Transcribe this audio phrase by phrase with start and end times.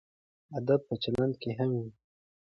[0.57, 1.91] ادب په چلند کې هم وي.